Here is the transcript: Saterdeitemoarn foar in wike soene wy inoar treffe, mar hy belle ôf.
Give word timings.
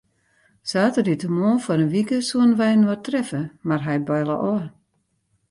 Saterdeitemoarn 0.69 1.61
foar 1.63 1.81
in 1.83 1.93
wike 1.95 2.17
soene 2.23 2.55
wy 2.59 2.69
inoar 2.75 3.01
treffe, 3.05 3.41
mar 3.67 3.83
hy 3.85 3.95
belle 4.07 4.35
ôf. 4.53 4.63